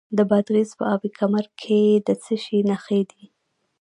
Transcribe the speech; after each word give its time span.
د 0.17 0.19
بادغیس 0.29 0.71
په 0.79 0.83
اب 0.93 1.01
کمري 1.19 1.49
کې 1.61 1.81
د 2.05 2.09
څه 2.23 2.35
شي 2.43 2.59
نښې 2.69 3.01
دي؟ 3.11 3.23